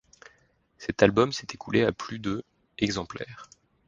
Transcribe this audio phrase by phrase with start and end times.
[0.79, 2.43] Cet album s'est écoulé à plus de
[2.79, 3.47] exemplaires.